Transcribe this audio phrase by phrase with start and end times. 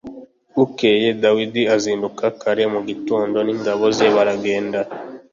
[0.55, 4.79] bukeye dawidi azindukana kare mu gitondo n’ingabo ze baragenda